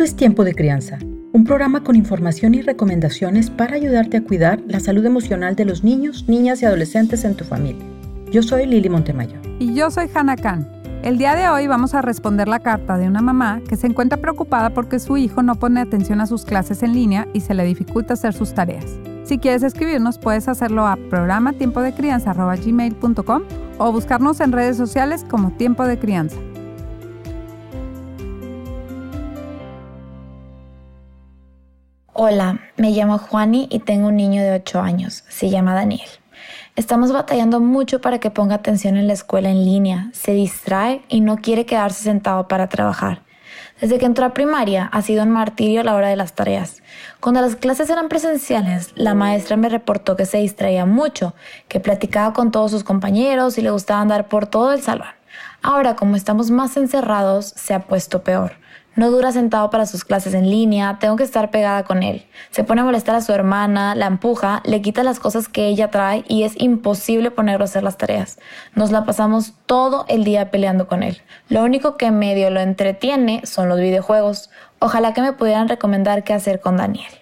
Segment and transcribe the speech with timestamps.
[0.00, 0.98] Es Tiempo de Crianza,
[1.34, 5.84] un programa con información y recomendaciones para ayudarte a cuidar la salud emocional de los
[5.84, 7.84] niños, niñas y adolescentes en tu familia.
[8.32, 9.38] Yo soy Lili Montemayor.
[9.58, 10.66] Y yo soy Hannah Khan.
[11.02, 14.16] El día de hoy vamos a responder la carta de una mamá que se encuentra
[14.18, 17.64] preocupada porque su hijo no pone atención a sus clases en línea y se le
[17.64, 18.86] dificulta hacer sus tareas.
[19.24, 23.42] Si quieres escribirnos, puedes hacerlo a programa gmail.com
[23.76, 26.38] o buscarnos en redes sociales como Tiempo de Crianza.
[32.22, 35.24] Hola, me llamo Juani y tengo un niño de 8 años.
[35.30, 36.06] Se llama Daniel.
[36.76, 40.10] Estamos batallando mucho para que ponga atención en la escuela en línea.
[40.12, 43.22] Se distrae y no quiere quedarse sentado para trabajar.
[43.80, 46.82] Desde que entró a primaria ha sido un martirio a la hora de las tareas.
[47.20, 51.34] Cuando las clases eran presenciales, la maestra me reportó que se distraía mucho,
[51.68, 55.08] que platicaba con todos sus compañeros y le gustaba andar por todo el salón.
[55.62, 58.60] Ahora, como estamos más encerrados, se ha puesto peor.
[58.96, 62.26] No dura sentado para sus clases en línea, tengo que estar pegada con él.
[62.50, 65.90] Se pone a molestar a su hermana, la empuja, le quita las cosas que ella
[65.90, 68.38] trae y es imposible ponerlo a hacer las tareas.
[68.74, 71.22] Nos la pasamos todo el día peleando con él.
[71.48, 74.50] Lo único que medio lo entretiene son los videojuegos.
[74.80, 77.12] Ojalá que me pudieran recomendar qué hacer con Daniel.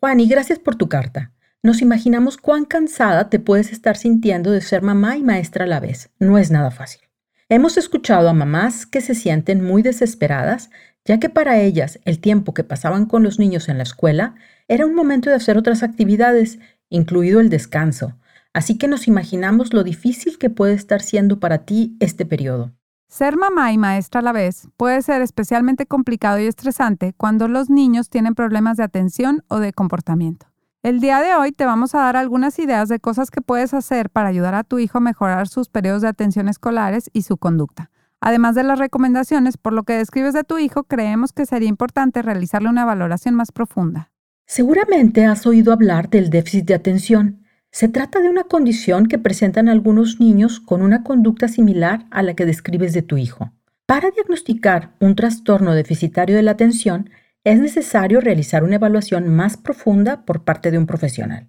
[0.00, 1.32] Juan, y gracias por tu carta.
[1.62, 5.80] Nos imaginamos cuán cansada te puedes estar sintiendo de ser mamá y maestra a la
[5.80, 6.10] vez.
[6.18, 7.05] No es nada fácil.
[7.48, 10.68] Hemos escuchado a mamás que se sienten muy desesperadas,
[11.04, 14.34] ya que para ellas el tiempo que pasaban con los niños en la escuela
[14.66, 16.58] era un momento de hacer otras actividades,
[16.88, 18.18] incluido el descanso.
[18.52, 22.72] Así que nos imaginamos lo difícil que puede estar siendo para ti este periodo.
[23.08, 27.70] Ser mamá y maestra a la vez puede ser especialmente complicado y estresante cuando los
[27.70, 30.48] niños tienen problemas de atención o de comportamiento.
[30.82, 34.10] El día de hoy te vamos a dar algunas ideas de cosas que puedes hacer
[34.10, 37.90] para ayudar a tu hijo a mejorar sus periodos de atención escolares y su conducta.
[38.20, 42.22] Además de las recomendaciones, por lo que describes de tu hijo, creemos que sería importante
[42.22, 44.10] realizarle una valoración más profunda.
[44.46, 47.42] Seguramente has oído hablar del déficit de atención.
[47.72, 52.34] Se trata de una condición que presentan algunos niños con una conducta similar a la
[52.34, 53.52] que describes de tu hijo.
[53.86, 57.10] Para diagnosticar un trastorno deficitario de la atención,
[57.46, 61.48] es necesario realizar una evaluación más profunda por parte de un profesional.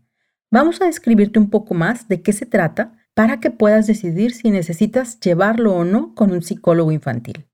[0.52, 4.52] Vamos a describirte un poco más de qué se trata para que puedas decidir si
[4.52, 7.48] necesitas llevarlo o no con un psicólogo infantil.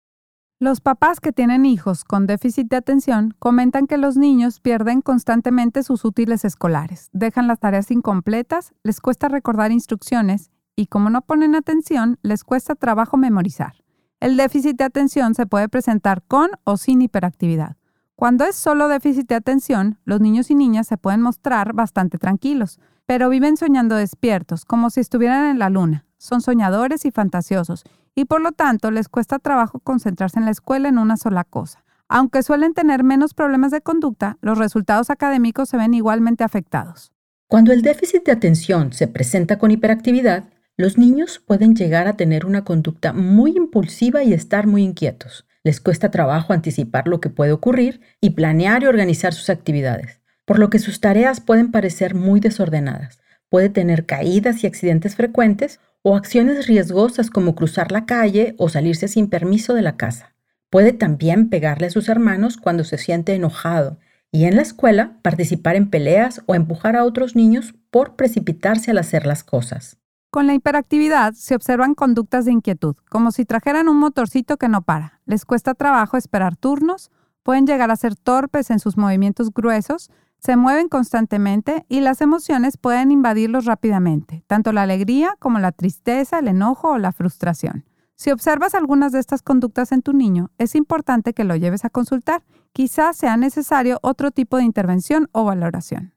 [0.60, 5.82] Los papás que tienen hijos con déficit de atención comentan que los niños pierden constantemente
[5.82, 11.56] sus útiles escolares, dejan las tareas incompletas, les cuesta recordar instrucciones y como no ponen
[11.56, 13.76] atención, les cuesta trabajo memorizar.
[14.20, 17.78] El déficit de atención se puede presentar con o sin hiperactividad.
[18.16, 22.80] Cuando es solo déficit de atención, los niños y niñas se pueden mostrar bastante tranquilos,
[23.06, 26.06] pero viven soñando despiertos, como si estuvieran en la luna.
[26.18, 27.84] Son soñadores y fantasiosos,
[28.16, 31.84] y por lo tanto les cuesta trabajo concentrarse en la escuela en una sola cosa.
[32.08, 37.12] Aunque suelen tener menos problemas de conducta, los resultados académicos se ven igualmente afectados.
[37.48, 40.46] Cuando el déficit de atención se presenta con hiperactividad,
[40.78, 45.46] los niños pueden llegar a tener una conducta muy impulsiva y estar muy inquietos.
[45.64, 50.60] Les cuesta trabajo anticipar lo que puede ocurrir y planear y organizar sus actividades, por
[50.60, 53.20] lo que sus tareas pueden parecer muy desordenadas.
[53.50, 59.08] Puede tener caídas y accidentes frecuentes o acciones riesgosas como cruzar la calle o salirse
[59.08, 60.36] sin permiso de la casa.
[60.70, 64.00] Puede también pegarle a sus hermanos cuando se siente enojado
[64.32, 68.98] y en la escuela participar en peleas o empujar a otros niños por precipitarse al
[68.98, 69.98] hacer las cosas.
[70.34, 74.82] Con la hiperactividad se observan conductas de inquietud, como si trajeran un motorcito que no
[74.82, 75.22] para.
[75.28, 77.12] Les cuesta trabajo esperar turnos,
[77.44, 82.78] pueden llegar a ser torpes en sus movimientos gruesos, se mueven constantemente y las emociones
[82.78, 87.86] pueden invadirlos rápidamente, tanto la alegría como la tristeza, el enojo o la frustración.
[88.16, 91.92] Si observas algunas de estas conductas en tu niño, es importante que lo lleves a
[91.92, 92.42] consultar.
[92.72, 96.13] Quizás sea necesario otro tipo de intervención o valoración.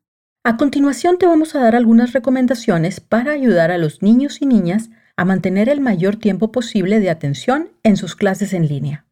[0.47, 4.91] A continuación te vamos a dar algunas recomendaciones para ayudar a los niños y niñas
[5.17, 9.07] a mantener el mayor tiempo posible de atención en sus clases en línea.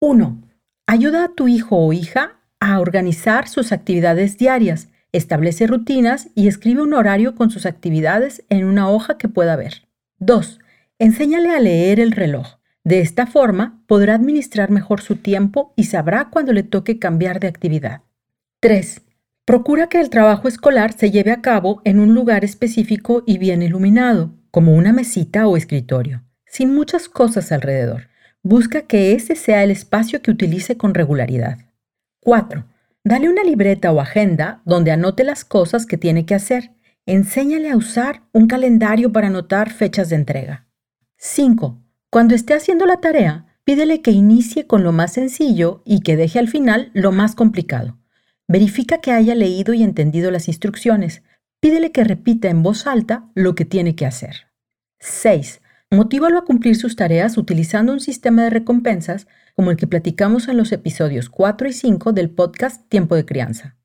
[0.00, 0.40] 1.
[0.86, 4.88] Ayuda a tu hijo o hija a organizar sus actividades diarias.
[5.12, 9.86] Establece rutinas y escribe un horario con sus actividades en una hoja que pueda ver.
[10.20, 10.60] 2.
[10.98, 12.56] Enséñale a leer el reloj.
[12.84, 17.48] De esta forma podrá administrar mejor su tiempo y sabrá cuándo le toque cambiar de
[17.48, 18.00] actividad.
[18.60, 19.02] 3.
[19.50, 23.62] Procura que el trabajo escolar se lleve a cabo en un lugar específico y bien
[23.62, 28.10] iluminado, como una mesita o escritorio, sin muchas cosas alrededor.
[28.44, 31.58] Busca que ese sea el espacio que utilice con regularidad.
[32.20, 32.64] 4.
[33.02, 36.70] Dale una libreta o agenda donde anote las cosas que tiene que hacer.
[37.04, 40.68] Enséñale a usar un calendario para anotar fechas de entrega.
[41.16, 41.76] 5.
[42.08, 46.38] Cuando esté haciendo la tarea, Pídele que inicie con lo más sencillo y que deje
[46.38, 47.99] al final lo más complicado.
[48.50, 51.22] Verifica que haya leído y entendido las instrucciones.
[51.60, 54.48] Pídele que repita en voz alta lo que tiene que hacer.
[54.98, 55.60] 6.
[55.92, 60.56] Motívalo a cumplir sus tareas utilizando un sistema de recompensas como el que platicamos en
[60.56, 63.76] los episodios 4 y 5 del podcast Tiempo de Crianza.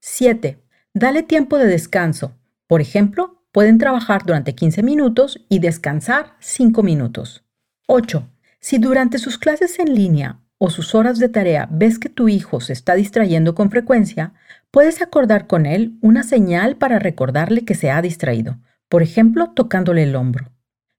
[0.00, 0.58] 7.
[0.94, 2.36] Dale tiempo de descanso.
[2.66, 7.44] Por ejemplo, pueden trabajar durante 15 minutos y descansar 5 minutos.
[7.86, 8.28] 8.
[8.58, 12.60] Si durante sus clases en línea o sus horas de tarea ves que tu hijo
[12.60, 14.34] se está distrayendo con frecuencia,
[14.70, 18.58] puedes acordar con él una señal para recordarle que se ha distraído,
[18.88, 20.50] por ejemplo, tocándole el hombro.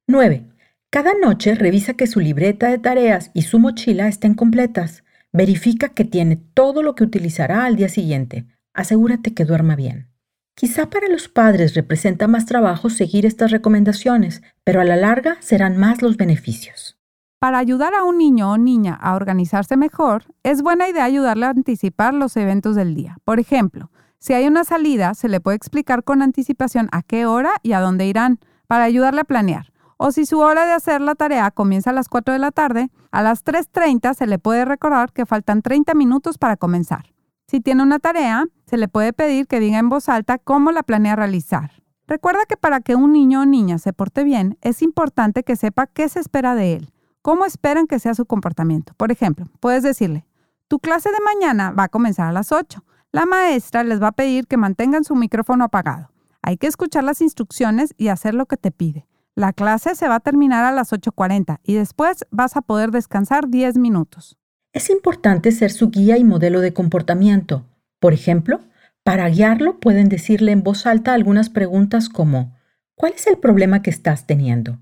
[0.08, 0.46] 9.
[0.90, 5.04] Cada noche revisa que su libreta de tareas y su mochila estén completas.
[5.32, 8.48] Verifica que tiene todo lo que utilizará al día siguiente.
[8.74, 10.08] Asegúrate que duerma bien.
[10.56, 15.78] Quizá para los padres representa más trabajo seguir estas recomendaciones, pero a la larga serán
[15.78, 16.99] más los beneficios.
[17.40, 21.52] Para ayudar a un niño o niña a organizarse mejor, es buena idea ayudarle a
[21.52, 23.18] anticipar los eventos del día.
[23.24, 27.52] Por ejemplo, si hay una salida, se le puede explicar con anticipación a qué hora
[27.64, 29.72] y a dónde irán, para ayudarle a planear.
[29.96, 32.92] O si su hora de hacer la tarea comienza a las 4 de la tarde,
[33.10, 37.14] a las 3.30 se le puede recordar que faltan 30 minutos para comenzar.
[37.48, 40.84] Si tiene una tarea, se le puede pedir que diga en voz alta cómo la
[40.84, 41.72] planea realizar.
[42.06, 45.88] Recuerda que para que un niño o niña se porte bien, es importante que sepa
[45.88, 46.94] qué se espera de él
[47.30, 48.96] ¿Cómo esperan que sea su comportamiento?
[48.98, 50.26] Por ejemplo, puedes decirle,
[50.68, 52.84] tu clase de mañana va a comenzar a las 8.
[53.12, 56.10] La maestra les va a pedir que mantengan su micrófono apagado.
[56.42, 59.06] Hay que escuchar las instrucciones y hacer lo que te pide.
[59.36, 63.48] La clase se va a terminar a las 8.40 y después vas a poder descansar
[63.48, 64.40] 10 minutos.
[64.74, 67.64] Es importante ser su guía y modelo de comportamiento.
[68.00, 68.62] Por ejemplo,
[69.04, 72.58] para guiarlo pueden decirle en voz alta algunas preguntas como,
[72.96, 74.80] ¿cuál es el problema que estás teniendo?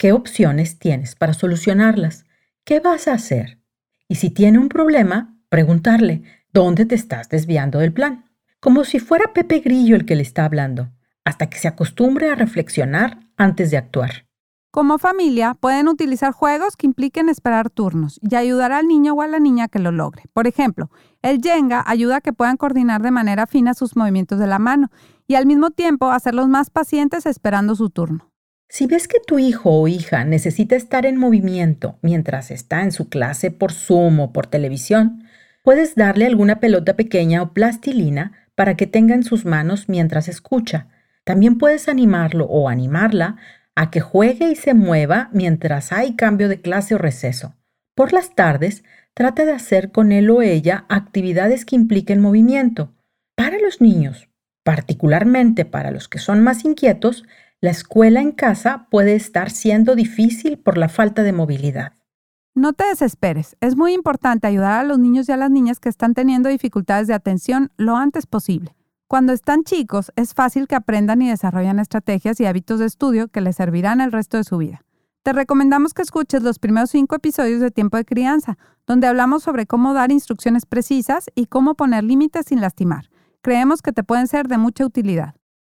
[0.00, 2.24] ¿Qué opciones tienes para solucionarlas?
[2.64, 3.58] ¿Qué vas a hacer?
[4.08, 6.22] Y si tiene un problema, preguntarle,
[6.54, 8.24] ¿dónde te estás desviando del plan?
[8.60, 10.88] Como si fuera Pepe Grillo el que le está hablando,
[11.22, 14.26] hasta que se acostumbre a reflexionar antes de actuar.
[14.70, 19.26] Como familia, pueden utilizar juegos que impliquen esperar turnos y ayudar al niño o a
[19.26, 20.22] la niña que lo logre.
[20.32, 20.88] Por ejemplo,
[21.20, 24.88] el Jenga ayuda a que puedan coordinar de manera fina sus movimientos de la mano
[25.26, 28.29] y al mismo tiempo hacerlos más pacientes esperando su turno.
[28.72, 33.08] Si ves que tu hijo o hija necesita estar en movimiento mientras está en su
[33.08, 35.24] clase por Zoom o por televisión,
[35.64, 40.86] puedes darle alguna pelota pequeña o plastilina para que tenga en sus manos mientras escucha.
[41.24, 43.38] También puedes animarlo o animarla
[43.74, 47.56] a que juegue y se mueva mientras hay cambio de clase o receso.
[47.96, 48.84] Por las tardes,
[49.14, 52.94] trata de hacer con él o ella actividades que impliquen movimiento.
[53.34, 54.28] Para los niños,
[54.62, 57.24] particularmente para los que son más inquietos,
[57.62, 61.92] la escuela en casa puede estar siendo difícil por la falta de movilidad.
[62.54, 65.90] No te desesperes, es muy importante ayudar a los niños y a las niñas que
[65.90, 68.74] están teniendo dificultades de atención lo antes posible.
[69.06, 73.40] Cuando están chicos, es fácil que aprendan y desarrollan estrategias y hábitos de estudio que
[73.40, 74.82] les servirán el resto de su vida.
[75.22, 79.66] Te recomendamos que escuches los primeros cinco episodios de Tiempo de Crianza, donde hablamos sobre
[79.66, 83.10] cómo dar instrucciones precisas y cómo poner límites sin lastimar.
[83.42, 85.34] Creemos que te pueden ser de mucha utilidad.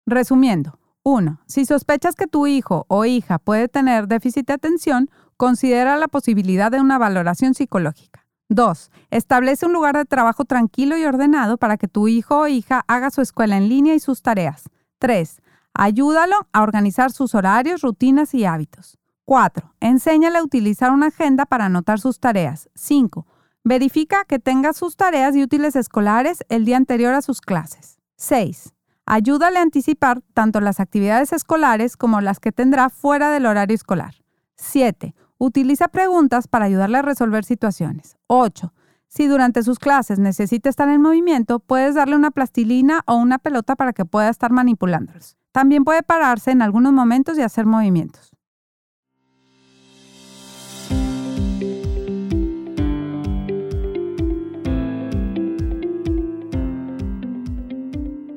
[0.06, 1.40] Resumiendo, 1.
[1.46, 6.70] Si sospechas que tu hijo o hija puede tener déficit de atención, considera la posibilidad
[6.70, 8.26] de una valoración psicológica.
[8.48, 8.90] 2.
[9.10, 13.10] Establece un lugar de trabajo tranquilo y ordenado para que tu hijo o hija haga
[13.10, 14.64] su escuela en línea y sus tareas.
[14.98, 15.40] 3.
[15.74, 18.98] Ayúdalo a organizar sus horarios, rutinas y hábitos.
[19.24, 19.74] 4.
[19.80, 22.68] Enséñale a utilizar una agenda para anotar sus tareas.
[22.74, 23.26] 5.
[23.64, 27.98] Verifica que tenga sus tareas y útiles escolares el día anterior a sus clases.
[28.16, 28.74] 6.
[29.06, 34.14] Ayúdale a anticipar tanto las actividades escolares como las que tendrá fuera del horario escolar.
[34.56, 35.14] 7.
[35.38, 38.16] Utiliza preguntas para ayudarle a resolver situaciones.
[38.28, 38.72] 8.
[39.08, 43.76] Si durante sus clases necesita estar en movimiento, puedes darle una plastilina o una pelota
[43.76, 45.36] para que pueda estar manipulándolos.
[45.50, 48.31] También puede pararse en algunos momentos y hacer movimientos.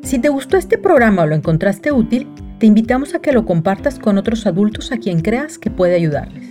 [0.06, 2.28] Si te gustó este programa o lo encontraste útil,
[2.60, 6.48] te invitamos a que lo compartas con otros adultos a quien creas que puede ayudarles.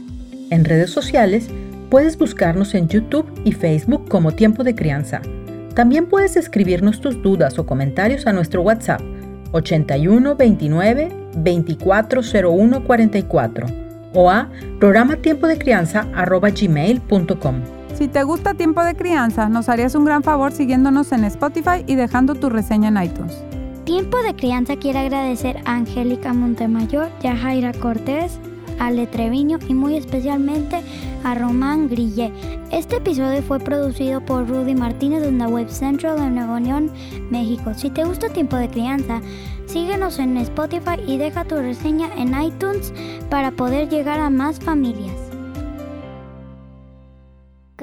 [0.51, 1.47] En redes sociales
[1.89, 5.23] puedes buscarnos en YouTube y Facebook como Tiempo de Crianza.
[5.75, 9.01] También puedes escribirnos tus dudas o comentarios a nuestro WhatsApp
[9.53, 13.67] 81 29 2401 44
[14.15, 15.15] o a programa
[17.95, 21.95] Si te gusta Tiempo de Crianza, nos harías un gran favor siguiéndonos en Spotify y
[21.95, 23.41] dejando tu reseña en iTunes.
[23.85, 28.41] Tiempo de Crianza quiere agradecer a Angélica Montemayor y a Jaira Cortés,
[28.81, 30.83] a Letreviño y muy especialmente
[31.23, 32.33] a Román Grille.
[32.73, 36.91] Este episodio fue producido por Rudy Martínez de la Web Central de Nuevo León,
[37.31, 37.75] México.
[37.75, 39.21] Si te gusta Tiempo de Crianza,
[39.67, 42.93] síguenos en Spotify y deja tu reseña en iTunes
[43.31, 45.24] para poder llegar a más familias.